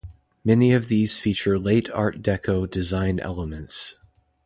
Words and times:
Many 0.43 0.73
of 0.73 0.87
these 0.87 1.19
feature 1.19 1.59
late 1.59 1.87
Art 1.91 2.23
Deco 2.23 2.67
design 2.67 3.19
elements. 3.19 3.97